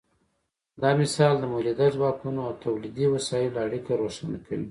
دا 0.81 0.89
مثال 1.01 1.33
د 1.39 1.43
مؤلده 1.53 1.87
ځواکونو 1.95 2.39
او 2.47 2.53
تولیدي 2.65 3.05
وسایلو 3.13 3.63
اړیکه 3.65 3.91
روښانه 4.01 4.37
کوي. 4.45 4.59